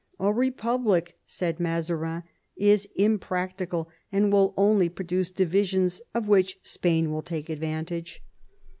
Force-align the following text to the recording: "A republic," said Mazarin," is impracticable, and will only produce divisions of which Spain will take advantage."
"A 0.19 0.33
republic," 0.33 1.19
said 1.25 1.59
Mazarin," 1.59 2.23
is 2.71 2.89
impracticable, 2.95 3.87
and 4.11 4.33
will 4.33 4.55
only 4.57 4.89
produce 4.89 5.29
divisions 5.29 6.01
of 6.15 6.27
which 6.27 6.57
Spain 6.63 7.11
will 7.11 7.21
take 7.21 7.49
advantage." 7.51 8.23